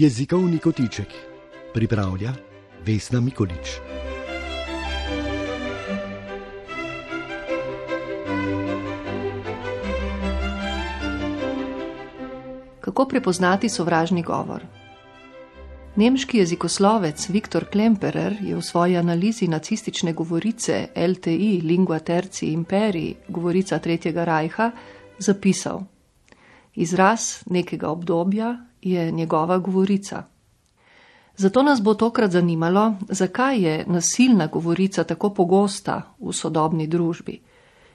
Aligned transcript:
Jezikovni 0.00 0.58
kotiček 0.58 1.08
pripravlja 1.74 2.32
Vesna 2.86 3.20
Mikolič. 3.20 3.70
Kako 12.80 13.06
prepoznati 13.08 13.68
sovražni 13.68 14.22
govor? 14.22 14.62
Nemški 15.96 16.38
jezikoslovec 16.38 17.28
Viktor 17.28 17.64
Klemperer 17.64 18.36
je 18.40 18.56
v 18.56 18.62
svoji 18.62 18.96
analizi 18.96 19.48
nacistične 19.48 20.12
govorice 20.12 20.88
LTI, 20.96 21.60
Lingua 21.64 21.98
Terci 21.98 22.46
Imperii, 22.46 23.16
govorica 23.28 23.78
Tretjega 23.78 24.24
rajha, 24.24 24.70
zapisal: 25.18 25.82
Izraz 26.74 27.42
nekega 27.46 27.88
obdobja 27.88 28.67
je 28.82 29.10
njegova 29.10 29.58
govorica. 29.58 30.22
Zato 31.36 31.62
nas 31.62 31.82
bo 31.82 31.94
tokrat 31.94 32.30
zanimalo, 32.30 32.94
zakaj 33.08 33.58
je 33.58 33.84
nasilna 33.86 34.46
govorica 34.46 35.04
tako 35.04 35.30
pogosta 35.34 36.02
v 36.20 36.32
sodobni 36.32 36.86
družbi 36.86 37.40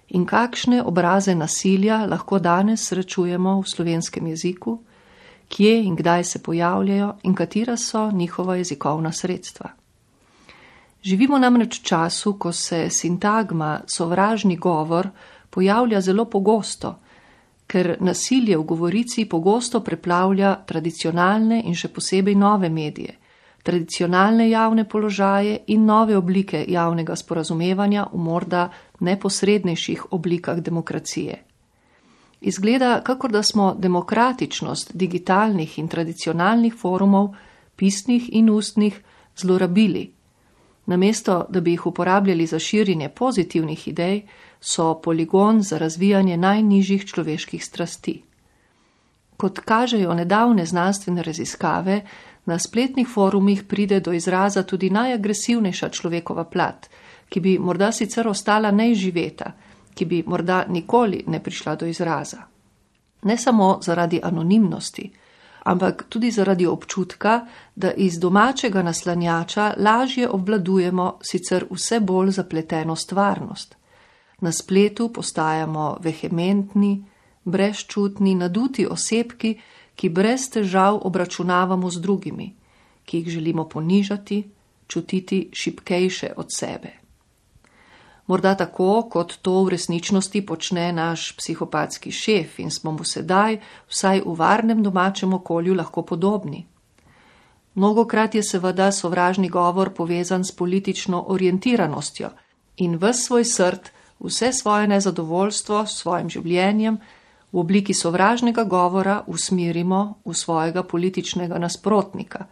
in 0.09 0.25
kakšne 0.25 0.83
obraze 0.83 1.35
nasilja 1.35 2.05
lahko 2.05 2.39
danes 2.39 2.87
srečujemo 2.87 3.61
v 3.61 3.69
slovenskem 3.69 4.27
jeziku, 4.27 4.79
kje 5.49 5.83
in 5.83 5.95
kdaj 5.95 6.23
se 6.23 6.43
pojavljajo 6.43 7.13
in 7.23 7.35
katera 7.35 7.77
so 7.77 8.11
njihova 8.11 8.55
jezikovna 8.55 9.11
sredstva. 9.11 9.69
Živimo 11.03 11.37
namreč 11.39 11.79
v 11.79 11.83
času, 11.83 12.37
ko 12.39 12.51
se 12.51 12.89
sintagma 12.89 13.81
sovražni 13.87 14.57
govor 14.57 15.09
pojavlja 15.49 16.01
zelo 16.01 16.25
pogosto 16.25 16.95
ker 17.73 17.95
nasilje 17.99 18.57
v 18.57 18.63
govorici 18.69 19.25
pogosto 19.25 19.79
preplavlja 19.81 20.51
tradicionalne 20.69 21.63
in 21.65 21.73
še 21.73 21.89
posebej 21.89 22.35
nove 22.37 22.69
medije, 22.69 23.15
tradicionalne 23.65 24.45
javne 24.49 24.85
položaje 24.85 25.55
in 25.73 25.87
nove 25.89 26.13
oblike 26.17 26.61
javnega 26.69 27.15
sporazumevanja 27.17 28.05
v 28.11 28.21
morda 28.21 28.67
neposrednejših 28.99 30.11
oblikah 30.13 30.61
demokracije. 30.61 31.39
Izgleda, 32.43 32.99
kakor 33.01 33.31
da 33.31 33.41
smo 33.43 33.73
demokratičnost 33.79 34.91
digitalnih 34.93 35.79
in 35.79 35.87
tradicionalnih 35.87 36.75
forumov, 36.75 37.31
pisnih 37.75 38.29
in 38.33 38.51
ustnih, 38.53 38.99
zlorabili. 39.37 40.11
Namesto, 40.85 41.45
da 41.49 41.61
bi 41.61 41.71
jih 41.71 41.85
uporabljali 41.85 42.45
za 42.45 42.59
širjenje 42.59 43.09
pozitivnih 43.09 43.87
idej, 43.87 44.21
so 44.59 45.01
poligon 45.01 45.61
za 45.61 45.77
razvijanje 45.77 46.37
najnižjih 46.37 47.05
človeških 47.05 47.65
strasti. 47.65 48.21
Kot 49.37 49.59
kažejo 49.59 50.13
nedavne 50.13 50.65
znanstvene 50.65 51.23
raziskave, 51.23 52.01
na 52.45 52.59
spletnih 52.59 53.07
forumih 53.07 53.63
pride 53.63 53.99
do 53.99 54.13
izraza 54.13 54.63
tudi 54.63 54.89
najagresivnejša 54.89 55.89
človekova 55.89 56.43
plat, 56.43 56.89
ki 57.29 57.39
bi 57.39 57.59
morda 57.59 57.91
sicer 57.91 58.27
ostala 58.27 58.71
neživeta, 58.71 59.51
ki 59.93 60.05
bi 60.05 60.23
morda 60.27 60.65
nikoli 60.69 61.23
ne 61.27 61.43
prišla 61.43 61.75
do 61.75 61.85
izraza. 61.85 62.37
Ne 63.23 63.37
samo 63.37 63.79
zaradi 63.81 64.19
anonimnosti, 64.23 65.11
ampak 65.63 66.05
tudi 66.09 66.31
zaradi 66.31 66.67
občutka, 66.67 67.45
da 67.75 67.91
iz 67.91 68.19
domačega 68.19 68.83
naslanjača 68.83 69.73
lažje 69.77 70.29
obvladujemo 70.29 71.19
sicer 71.21 71.65
vse 71.71 71.99
bolj 71.99 72.31
zapleteno 72.31 72.95
stvarnost 72.95 73.75
na 74.43 74.51
spletu 74.51 75.09
postajamo 75.09 75.97
vehementni, 76.03 77.05
brezčutni, 77.43 78.35
naduti 78.35 78.83
osebki, 78.87 79.53
ki 79.95 80.09
brez 80.09 80.49
težav 80.51 80.99
obračunavamo 81.07 81.91
z 81.91 82.01
drugimi, 82.01 82.49
ki 83.05 83.17
jih 83.17 83.29
želimo 83.37 83.63
ponižati, 83.69 84.43
čutiti 84.87 85.49
šipkejše 85.53 86.33
od 86.37 86.51
sebe. 86.51 87.02
Morda 88.27 88.55
tako, 88.55 89.09
kot 89.11 89.37
to 89.41 89.63
v 89.63 89.69
resničnosti 89.75 90.45
počne 90.45 90.91
naš 90.91 91.35
psihopatski 91.37 92.11
šef 92.11 92.59
in 92.59 92.71
smo 92.71 92.91
mu 92.91 93.03
sedaj, 93.03 93.59
vsaj 93.91 94.21
v 94.25 94.35
varnem 94.39 94.83
domačem 94.83 95.33
okolju, 95.33 95.75
lahko 95.75 96.01
podobni. 96.01 96.65
Mnogokrat 97.75 98.35
je 98.35 98.43
seveda 98.43 98.91
sovražni 98.91 99.49
govor 99.49 99.93
povezan 99.93 100.45
s 100.45 100.51
politično 100.51 101.25
orientiranostjo 101.27 102.29
in 102.77 102.95
v 102.97 103.13
svoj 103.13 103.45
srd 103.45 103.89
vse 104.19 104.53
svoje 104.53 104.87
nezadovoljstvo 104.87 105.85
s 105.85 105.97
svojim 105.97 106.29
življenjem 106.29 106.99
v 107.51 107.59
obliki 107.59 107.93
sovražnega 107.93 108.63
govora 108.63 109.23
usmerimo 109.27 110.21
v 110.25 110.33
svojega 110.33 110.83
političnega 110.83 111.57
nasprotnika, 111.57 112.45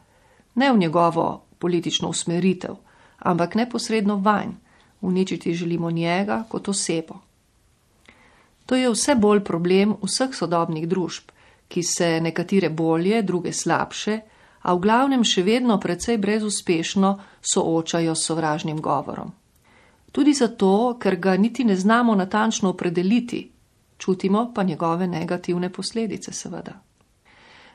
ne 0.56 0.72
v 0.72 0.78
njegovo 0.78 1.46
politično 1.60 2.10
usmeritev, 2.10 2.76
ampak 3.20 3.56
neposredno 3.56 4.16
vanj, 4.16 4.54
uničiti 5.02 5.54
želimo 5.54 5.92
njega 5.92 6.44
kot 6.50 6.70
osebo. 6.70 7.20
To 8.66 8.76
je 8.76 8.90
vse 8.90 9.16
bolj 9.16 9.44
problem 9.44 9.96
vseh 10.04 10.36
sodobnih 10.36 10.88
družb, 10.88 11.32
ki 11.68 11.84
se 11.84 12.22
nekatere 12.22 12.70
bolje, 12.70 13.22
druge 13.22 13.54
slabše, 13.54 14.20
a 14.62 14.74
v 14.74 14.80
glavnem 14.80 15.24
še 15.24 15.44
vedno 15.44 15.80
precej 15.80 16.18
brezuspešno 16.18 17.16
soočajo 17.42 18.16
s 18.16 18.26
sovražnim 18.30 18.82
govorom. 18.82 19.32
Tudi 20.12 20.34
zato, 20.34 20.98
ker 21.00 21.16
ga 21.16 21.38
niti 21.38 21.64
ne 21.64 21.76
znamo 21.76 22.16
natančno 22.16 22.70
opredeliti, 22.70 23.42
čutimo 23.98 24.52
pa 24.54 24.64
njegove 24.64 25.08
negativne 25.08 25.70
posledice, 25.70 26.34
seveda. 26.34 26.74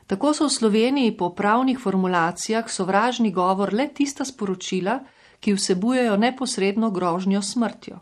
Tako 0.07 0.33
so 0.33 0.47
v 0.47 0.55
Sloveniji 0.55 1.17
po 1.17 1.29
pravnih 1.35 1.79
formulacijah 1.79 2.69
sovražni 2.71 3.31
govor 3.31 3.73
le 3.73 3.87
tista 3.87 4.25
sporočila, 4.25 4.99
ki 5.39 5.53
vsebujejo 5.53 6.17
neposredno 6.17 6.91
grožnjo 6.91 7.41
smrtjo. 7.41 7.99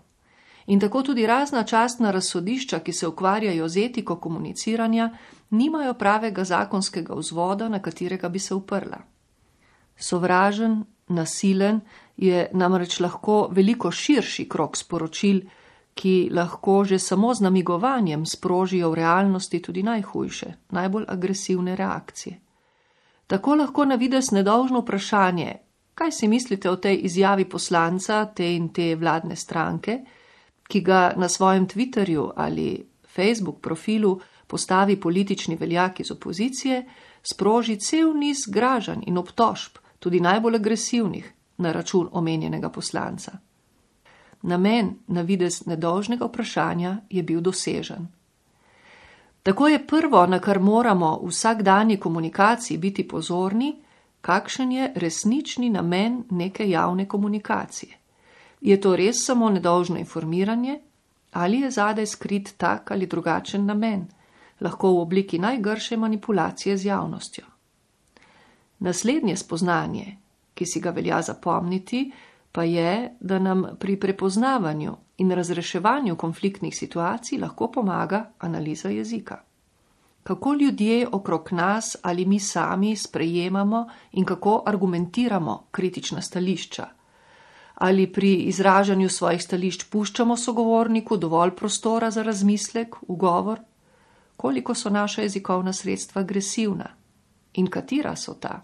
In 0.68 0.80
tako 0.80 1.02
tudi 1.02 1.28
razna 1.28 1.64
častna 1.64 2.12
razsodišča, 2.12 2.80
ki 2.80 2.94
se 2.94 3.08
ukvarjajo 3.08 3.68
z 3.70 3.86
etiko 3.86 4.16
komuniciranja, 4.16 5.12
nimajo 5.50 5.94
pravega 5.94 6.44
zakonskega 6.44 7.14
vzvoda, 7.14 7.70
na 7.70 7.80
katerega 7.80 8.30
bi 8.30 8.40
se 8.40 8.54
uprla. 8.54 8.98
Sovražen, 9.98 10.84
nasilen, 11.08 11.82
je 12.18 12.50
namreč 12.54 13.00
lahko 13.00 13.48
veliko 13.52 13.92
širši 13.92 14.50
krok 14.50 14.78
sporočil, 14.78 15.42
ki 15.96 16.30
lahko 16.32 16.84
že 16.84 17.00
samo 17.00 17.34
z 17.34 17.42
namigovanjem 17.42 18.26
sprožijo 18.26 18.90
v 18.92 18.96
realnosti 18.96 19.62
tudi 19.62 19.84
najhujše, 19.84 20.54
najbolj 20.72 21.06
agresivne 21.08 21.76
reakcije. 21.76 22.40
Tako 23.28 23.56
lahko 23.56 23.86
na 23.86 23.96
vides 23.96 24.32
nedolžno 24.32 24.80
vprašanje, 24.80 25.56
kaj 25.96 26.12
si 26.12 26.28
mislite 26.28 26.70
o 26.70 26.76
tej 26.76 27.00
izjavi 27.04 27.46
poslanca 27.50 28.26
te 28.26 28.56
in 28.56 28.70
te 28.74 28.96
vladne 28.96 29.36
stranke, 29.36 30.00
ki 30.68 30.82
ga 30.82 31.14
na 31.18 31.30
svojem 31.30 31.68
Twitterju 31.68 32.32
ali 32.36 32.88
Facebook 33.16 33.62
profilu 33.62 34.20
postavi 34.48 35.00
politični 35.00 35.56
veljak 35.56 36.00
iz 36.00 36.12
opozicije, 36.12 36.86
sproži 37.24 37.80
cel 37.80 38.14
niz 38.18 38.38
gražanj 38.48 39.04
in 39.08 39.18
obtožb, 39.18 39.78
tudi 40.00 40.20
najbolj 40.20 40.56
agresivnih, 40.56 41.32
na 41.58 41.72
račun 41.72 42.10
omenjenega 42.12 42.70
poslanca. 42.70 43.32
Namen 44.42 44.96
na 45.08 45.22
vides 45.22 45.66
nedolžnega 45.66 46.26
vprašanja 46.26 46.98
je 47.10 47.24
bil 47.24 47.42
dosežen. 47.42 48.08
Tako 49.44 49.68
je 49.68 49.88
prvo, 49.88 50.26
na 50.26 50.40
kar 50.40 50.60
moramo 50.60 51.20
v 51.24 51.30
vsakdanji 51.30 51.98
komunikaciji 51.98 52.78
biti 52.78 53.08
pozorni, 53.08 53.82
kakšen 54.26 54.72
je 54.72 54.92
resnični 54.96 55.70
namen 55.70 56.24
neke 56.30 56.70
javne 56.70 57.08
komunikacije. 57.08 57.98
Je 58.62 58.82
to 58.82 58.96
res 58.96 59.22
samo 59.26 59.50
nedolžno 59.50 60.00
informiranje 60.02 60.80
ali 61.32 61.60
je 61.62 61.72
zadaj 61.72 62.06
skrit 62.06 62.54
tak 62.58 62.92
ali 62.92 63.06
drugačen 63.08 63.66
namen, 63.66 64.08
lahko 64.62 64.92
v 64.92 65.02
obliki 65.02 65.40
najgrše 65.40 65.98
manipulacije 65.98 66.78
z 66.78 66.86
javnostjo. 66.86 67.44
Naslednje 68.80 69.36
spoznanje, 69.38 70.18
ki 70.54 70.66
si 70.66 70.82
ga 70.82 70.90
velja 70.90 71.22
zapomniti, 71.22 72.12
pa 72.52 72.64
je, 72.64 73.18
da 73.20 73.40
nam 73.40 73.66
pri 73.80 74.00
prepoznavanju 74.00 74.96
in 75.18 75.32
razreševanju 75.32 76.16
konfliktnih 76.16 76.78
situacij 76.78 77.38
lahko 77.40 77.72
pomaga 77.72 78.32
analiza 78.40 78.90
jezika. 78.90 79.44
Kako 80.26 80.54
ljudje 80.54 81.08
okrog 81.12 81.50
nas 81.52 81.96
ali 82.02 82.26
mi 82.26 82.40
sami 82.40 82.96
sprejemamo 82.96 83.88
in 84.12 84.26
kako 84.26 84.64
argumentiramo 84.66 85.68
kritična 85.72 86.22
stališča. 86.22 86.88
Ali 87.76 88.14
pri 88.14 88.34
izražanju 88.34 89.10
svojih 89.10 89.44
stališč 89.44 89.84
puščamo 89.90 90.38
sogovorniku 90.38 91.18
dovolj 91.18 91.52
prostora 91.52 92.12
za 92.12 92.24
razmislek, 92.24 92.96
ugovor, 93.08 93.60
koliko 94.38 94.74
so 94.76 94.90
naša 94.90 95.22
jezikovna 95.22 95.74
sredstva 95.74 96.22
agresivna 96.22 96.88
in 97.54 97.68
katera 97.68 98.16
so 98.16 98.34
ta. 98.34 98.64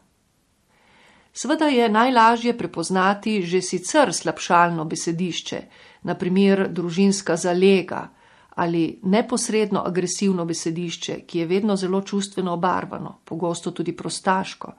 Sveda 1.34 1.66
je 1.66 1.90
najlažje 1.90 2.58
prepoznati 2.58 3.42
že 3.42 3.62
sicer 3.62 4.14
slabšalno 4.14 4.86
besedišče, 4.86 5.62
naprimer 6.04 6.68
družinska 6.70 7.38
zalega 7.38 8.08
ali 8.56 9.00
neposredno 9.04 9.84
agresivno 9.86 10.46
besedišče, 10.46 11.20
ki 11.28 11.40
je 11.40 11.46
vedno 11.46 11.76
zelo 11.76 12.02
čustveno 12.02 12.54
obarvano, 12.54 13.20
pogosto 13.26 13.72
tudi 13.72 13.96
prostaško, 13.96 14.74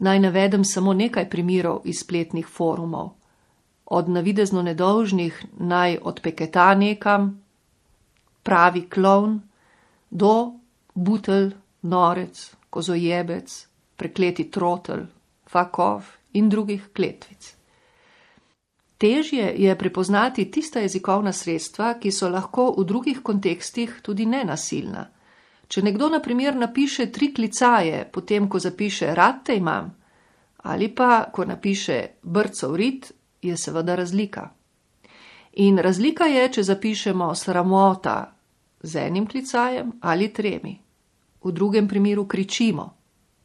Naj 0.00 0.18
navedem 0.20 0.64
samo 0.64 0.92
nekaj 0.96 1.28
primerov 1.30 1.82
iz 1.84 2.00
spletnih 2.00 2.46
forumov. 2.48 3.10
Od 3.84 4.08
navidezno 4.08 4.62
nedolžnih 4.62 5.42
naj 5.58 5.98
odpeketa 6.02 6.74
nekam, 6.74 7.42
pravi 8.42 8.86
klovn, 8.88 9.40
do 10.10 10.52
butelj, 10.94 11.52
norec, 11.82 12.54
kozojebec, 12.70 13.66
prekleti 13.96 14.48
trotel, 14.50 15.04
fakov 15.44 16.08
in 16.32 16.48
drugih 16.48 16.88
kletvic. 16.96 17.54
Težje 19.00 19.54
je 19.56 19.78
prepoznati 19.78 20.50
tista 20.50 20.80
jezikovna 20.80 21.32
sredstva, 21.32 21.94
ki 21.96 22.10
so 22.12 22.28
lahko 22.28 22.66
v 22.76 22.84
drugih 22.84 23.22
kontekstih 23.24 23.94
tudi 24.04 24.26
nenasilna. 24.28 25.06
Če 25.68 25.82
nekdo 25.86 26.10
na 26.12 26.18
primer 26.20 26.56
napiše 26.56 27.06
tri 27.12 27.30
klicaje, 27.32 28.02
potem 28.12 28.48
ko 28.48 28.58
zapiše 28.60 29.14
rad 29.14 29.38
te 29.46 29.56
imam, 29.56 29.88
ali 30.68 30.88
pa 30.94 31.30
ko 31.32 31.46
napiše 31.48 32.20
brcov 32.22 32.74
rit, 32.76 33.12
je 33.40 33.56
seveda 33.56 33.94
razlika. 33.96 34.50
In 35.64 35.78
razlika 35.78 36.28
je, 36.28 36.42
če 36.52 36.62
zapišemo 36.62 37.34
sramota 37.34 38.18
z 38.82 39.06
enim 39.06 39.26
klicajem 39.26 39.94
ali 40.00 40.28
tremi. 40.28 40.74
V 41.44 41.52
drugem 41.52 41.88
primeru 41.88 42.26
kričimo, 42.28 42.84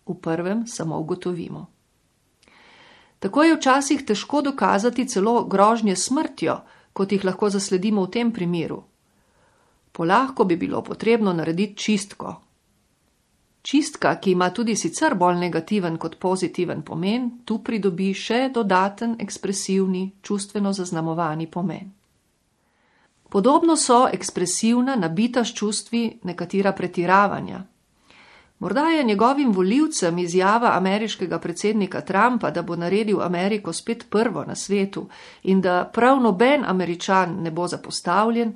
v 0.06 0.18
prvem 0.20 0.68
samo 0.68 1.00
ugotovimo. 1.00 1.75
Tako 3.20 3.44
je 3.44 3.56
včasih 3.56 4.06
težko 4.06 4.42
dokazati 4.42 5.08
celo 5.08 5.44
grožnje 5.44 5.96
smrtjo, 5.96 6.58
kot 6.94 7.12
jih 7.12 7.26
lahko 7.26 7.50
zasledimo 7.50 8.04
v 8.06 8.12
tem 8.12 8.32
primeru. 8.32 8.84
Polahko 9.92 10.44
bi 10.44 10.56
bilo 10.56 10.84
potrebno 10.84 11.34
narediti 11.34 11.78
čistko. 11.78 12.42
Čistka, 13.62 14.16
ki 14.20 14.32
ima 14.32 14.50
tudi 14.50 14.76
sicer 14.76 15.16
bolj 15.16 15.40
negativen 15.40 15.98
kot 15.98 16.20
pozitiven 16.20 16.84
pomen, 16.86 17.30
tu 17.46 17.64
pridobi 17.64 18.12
še 18.14 18.50
dodaten 18.54 19.16
ekspresivni, 19.20 20.12
čustveno 20.22 20.74
zaznamovani 20.74 21.48
pomen. 21.48 21.94
Podobno 23.30 23.76
so 23.76 24.06
ekspresivna, 24.14 24.96
nabita 24.96 25.44
s 25.44 25.54
čustvi 25.54 26.20
nekatera 26.24 26.72
pretiravanja, 26.78 27.64
Morda 28.60 28.82
je 28.82 29.04
njegovim 29.04 29.52
voljivcem 29.52 30.18
izjava 30.18 30.72
ameriškega 30.78 31.40
predsednika 31.40 32.02
Trumpa, 32.02 32.52
da 32.52 32.62
bo 32.62 32.76
naredil 32.76 33.22
Ameriko 33.22 33.74
spet 33.74 34.06
prvo 34.10 34.44
na 34.44 34.56
svetu 34.56 35.08
in 35.44 35.62
da 35.62 35.90
prav 35.94 36.22
noben 36.22 36.64
američan 36.66 37.36
ne 37.42 37.52
bo 37.52 37.68
zapostavljen, 37.68 38.56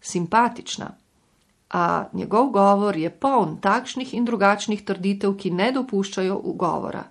simpatična. 0.00 0.90
A 1.70 2.04
njegov 2.12 2.46
govor 2.50 2.96
je 2.96 3.10
poln 3.10 3.60
takšnih 3.60 4.14
in 4.14 4.24
drugačnih 4.24 4.84
trditev, 4.84 5.34
ki 5.36 5.50
ne 5.50 5.72
dopuščajo 5.72 6.40
ugovora. 6.44 7.04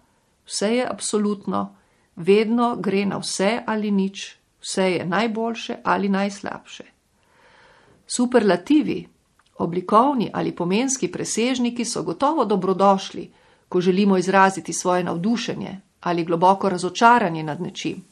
Vse 0.45 0.75
je 0.75 0.87
absolutno, 0.89 1.75
vedno 2.15 2.75
gre 2.75 3.05
na 3.05 3.17
vse 3.17 3.63
ali 3.65 3.91
nič, 3.91 4.37
vse 4.61 4.91
je 4.91 5.05
najboljše 5.05 5.75
ali 5.83 6.09
najslabše. 6.09 6.83
Superlativi, 8.07 9.07
Oblikovni 9.57 10.29
ali 10.33 10.55
pomenski 10.55 11.11
presežniki 11.11 11.85
so 11.85 12.03
gotovo 12.03 12.45
dobrodošli, 12.45 13.31
ko 13.69 13.81
želimo 13.81 14.17
izraziti 14.17 14.73
svoje 14.73 15.03
navdušenje 15.03 15.81
ali 16.01 16.23
globoko 16.23 16.69
razočaranje 16.69 17.43
nad 17.43 17.61
nečim. 17.61 18.03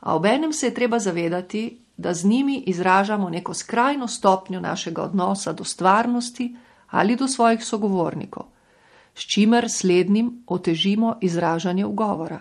A 0.00 0.16
obenem 0.16 0.52
se 0.52 0.66
je 0.66 0.74
treba 0.74 0.98
zavedati, 0.98 1.80
da 1.96 2.14
z 2.14 2.24
njimi 2.24 2.62
izražamo 2.66 3.30
neko 3.30 3.54
skrajno 3.54 4.08
stopnjo 4.08 4.60
našega 4.60 5.02
odnosa 5.02 5.52
do 5.52 5.64
stvarnosti 5.64 6.56
ali 6.90 7.16
do 7.16 7.28
svojih 7.28 7.64
sogovornikov, 7.64 8.46
s 9.14 9.20
čimer 9.34 9.70
slednjim 9.70 10.44
otežimo 10.46 11.16
izražanje 11.20 11.84
ugovora. 11.86 12.40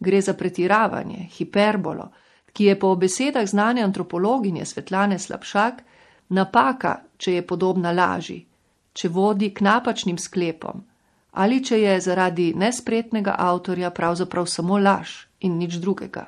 Gre 0.00 0.20
za 0.20 0.34
pretiravanje, 0.34 1.28
hiperbolo, 1.32 2.08
ki 2.52 2.64
je 2.64 2.78
po 2.78 2.94
besedah 2.96 3.46
znane 3.46 3.82
antropologinje 3.82 4.64
Svetlane 4.64 5.18
Slabšak 5.18 5.82
napaka, 6.28 7.02
če 7.22 7.38
je 7.38 7.42
podobna 7.46 7.92
laži, 7.94 8.40
če 8.92 9.08
vodi 9.08 9.52
k 9.54 9.62
napačnim 9.62 10.18
sklepom, 10.18 10.82
ali 11.38 11.62
če 11.64 11.78
je 11.78 12.00
zaradi 12.00 12.50
nespretnega 12.58 13.36
avtorja 13.38 13.90
pravzaprav 13.94 14.48
samo 14.50 14.78
laž 14.78 15.14
in 15.40 15.56
nič 15.58 15.78
drugega. 15.80 16.26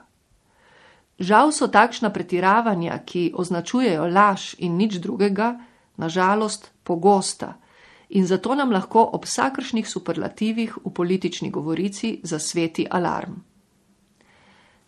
Žal 1.18 1.52
so 1.54 1.66
takšna 1.70 2.10
pretiravanja, 2.10 2.96
ki 3.06 3.32
označujejo 3.34 4.06
laž 4.10 4.54
in 4.58 4.78
nič 4.78 4.98
drugega, 5.02 5.54
nažalost 5.96 6.70
pogosta 6.82 7.54
in 8.14 8.26
zato 8.26 8.54
nam 8.54 8.70
lahko 8.70 9.02
ob 9.12 9.24
vsakršnih 9.26 9.88
superlativih 9.88 10.78
v 10.84 10.90
politični 10.90 11.50
govorici 11.50 12.20
zasveti 12.22 12.86
alarm. 12.90 13.42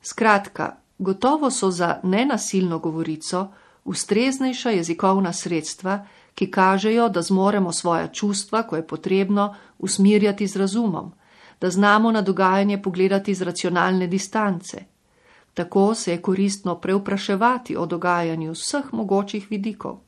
Skratka, 0.03 0.77
gotovo 0.99 1.51
so 1.51 1.71
za 1.71 2.01
nenasilno 2.03 2.79
govorico, 2.79 3.49
ustreznejša 3.87 4.71
jezikovna 4.71 5.33
sredstva, 5.33 6.07
ki 6.35 6.51
kažejo, 6.51 7.09
da 7.09 7.23
zmoremo 7.23 7.73
svoja 7.73 8.09
čustva, 8.09 8.63
ko 8.63 8.77
je 8.77 8.87
potrebno, 8.87 9.55
usmirjati 9.79 10.47
z 10.47 10.57
razumom, 10.57 11.13
da 11.61 11.71
znamo 11.71 12.11
na 12.13 12.23
dogajanje 12.23 12.83
pogledati 12.83 13.35
z 13.35 13.43
racionalne 13.43 14.07
distance. 14.07 14.85
Tako 15.55 15.95
se 15.95 16.13
je 16.13 16.23
koristno 16.23 16.75
preupraševati 16.81 17.77
o 17.77 17.87
dogajanju 17.87 18.53
vseh 18.53 18.93
mogočih 18.93 19.47
vidikov. 19.51 19.99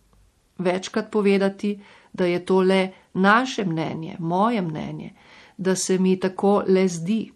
Večkrat 0.58 1.10
povedati, 1.10 1.80
da 2.12 2.26
je 2.26 2.44
to 2.44 2.60
le 2.60 2.90
naše 3.14 3.64
mnenje, 3.64 4.16
moje 4.18 4.62
mnenje, 4.62 5.14
da 5.56 5.76
se 5.76 5.98
mi 5.98 6.20
tako 6.20 6.62
le 6.68 6.88
zdi. 6.88 7.32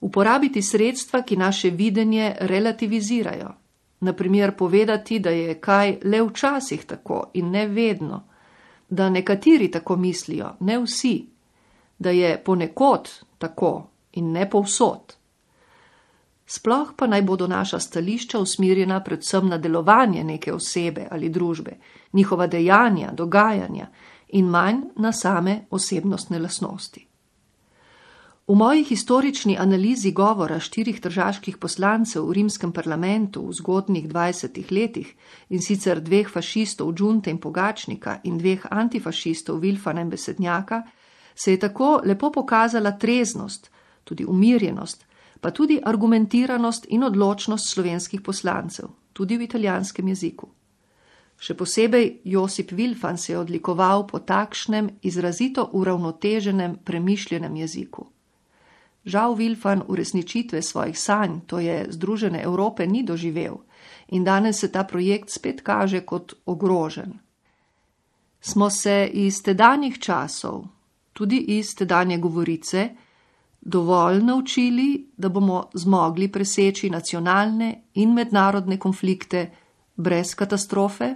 Uporabiti 0.00 0.62
sredstva, 0.62 1.22
ki 1.22 1.36
naše 1.36 1.70
videnje 1.70 2.36
relativizirajo 2.40 3.59
naprimer 4.00 4.56
povedati, 4.56 5.18
da 5.18 5.30
je 5.30 5.60
kaj 5.60 5.98
le 6.04 6.22
včasih 6.22 6.84
tako 6.84 7.30
in 7.34 7.50
ne 7.50 7.66
vedno, 7.66 8.22
da 8.88 9.10
nekateri 9.10 9.70
tako 9.70 9.96
mislijo, 9.96 10.56
ne 10.60 10.78
vsi, 10.78 11.26
da 11.98 12.10
je 12.10 12.42
ponekod 12.44 13.10
tako 13.38 13.90
in 14.12 14.32
ne 14.32 14.50
povsod. 14.50 15.14
Sploh 16.46 16.88
pa 16.96 17.06
naj 17.06 17.22
bodo 17.22 17.46
naša 17.46 17.78
stališča 17.78 18.38
usmirjena 18.38 19.00
predvsem 19.04 19.48
na 19.48 19.58
delovanje 19.58 20.24
neke 20.24 20.52
osebe 20.52 21.06
ali 21.10 21.28
družbe, 21.28 21.76
njihova 22.12 22.46
dejanja, 22.46 23.12
dogajanja 23.12 23.86
in 24.28 24.46
manj 24.46 24.80
na 24.96 25.12
same 25.12 25.66
osebnostne 25.70 26.38
lasnosti. 26.38 27.09
V 28.50 28.54
moji 28.54 28.82
historični 28.84 29.54
analizi 29.58 30.10
govora 30.10 30.56
štirih 30.60 30.96
državskih 31.00 31.58
poslancev 31.58 32.24
v 32.26 32.32
rimskem 32.32 32.72
parlamentu 32.72 33.44
v 33.46 33.52
zgodnih 33.54 34.08
dvajsetih 34.10 34.72
letih 34.72 35.12
in 35.54 35.62
sicer 35.62 36.00
dveh 36.00 36.26
fašistov 36.26 36.90
Džunte 36.94 37.30
in 37.30 37.38
Pogačnika 37.38 38.16
in 38.24 38.42
dveh 38.42 38.66
antifašistov 38.70 39.60
Vilfana 39.62 40.00
in 40.00 40.10
Besednjaka, 40.10 40.82
se 41.34 41.52
je 41.52 41.58
tako 41.58 42.00
lepo 42.04 42.32
pokazala 42.32 42.98
treznost, 42.98 43.70
tudi 44.04 44.24
umirjenost, 44.24 45.06
pa 45.40 45.50
tudi 45.50 45.78
argumentiranost 45.84 46.86
in 46.88 47.04
odločnost 47.04 47.70
slovenskih 47.70 48.20
poslancev, 48.20 48.88
tudi 49.12 49.36
v 49.36 49.46
italijanskem 49.46 50.08
jeziku. 50.08 50.50
Še 51.38 51.54
posebej 51.54 52.16
Josip 52.24 52.72
Vilfan 52.72 53.18
se 53.18 53.32
je 53.32 53.38
odlikoval 53.38 54.06
po 54.06 54.18
takšnem 54.18 54.90
izrazito 55.02 55.70
uravnoteženem, 55.72 56.80
premišljenem 56.84 57.56
jeziku. 57.56 58.10
Žal 59.04 59.34
Vilfan 59.34 59.82
uresničitve 59.88 60.62
svojih 60.62 60.98
sanj, 60.98 61.40
to 61.46 61.58
je 61.58 61.86
Združene 61.88 62.42
Evrope, 62.42 62.86
ni 62.86 63.02
doživel 63.02 63.56
in 64.10 64.24
danes 64.24 64.60
se 64.60 64.72
ta 64.72 64.84
projekt 64.84 65.30
spet 65.30 65.60
kaže 65.60 66.00
kot 66.00 66.34
ogrožen. 66.46 67.18
Smo 68.40 68.70
se 68.70 69.10
iz 69.12 69.42
tedanjih 69.42 69.98
časov, 69.98 70.64
tudi 71.12 71.36
iz 71.36 71.74
tedanje 71.74 72.18
govorice, 72.18 72.88
dovolj 73.60 74.22
naučili, 74.22 75.06
da 75.16 75.28
bomo 75.28 75.68
zmogli 75.74 76.28
preseči 76.32 76.90
nacionalne 76.90 77.82
in 77.94 78.14
mednarodne 78.14 78.78
konflikte 78.78 79.50
brez 79.96 80.34
katastrofe? 80.34 81.14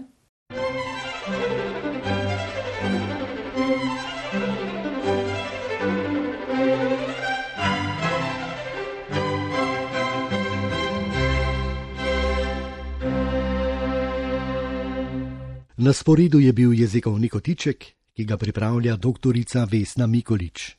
Na 15.84 15.92
sporedu 15.92 16.40
je 16.40 16.52
bil 16.52 16.72
jezikovni 16.72 17.28
kotiček, 17.28 17.84
ki 18.16 18.24
ga 18.24 18.38
pripravlja 18.40 18.96
dr. 18.96 19.36
Vesna 19.68 20.06
Mikolič. 20.06 20.76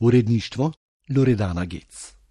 Uredništvo 0.00 0.72
Loredana 1.14 1.64
Gec. 1.64 2.21